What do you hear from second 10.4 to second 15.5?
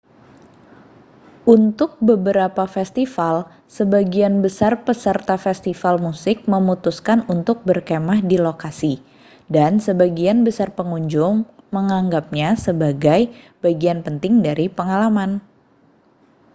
besar pengunjung menganggapnya sebagai bagian penting dari pengalaman